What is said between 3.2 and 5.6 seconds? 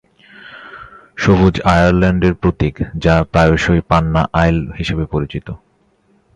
প্রায়শই "পান্না আইল" হিসাবে পরিচিত।